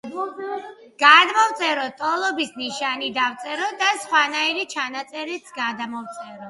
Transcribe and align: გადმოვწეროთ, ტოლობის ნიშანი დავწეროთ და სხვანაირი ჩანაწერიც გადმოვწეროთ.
გადმოვწეროთ, 1.03 1.93
ტოლობის 2.01 2.57
ნიშანი 2.63 3.13
დავწეროთ 3.21 3.79
და 3.85 3.95
სხვანაირი 4.07 4.69
ჩანაწერიც 4.77 5.59
გადმოვწეროთ. 5.65 6.39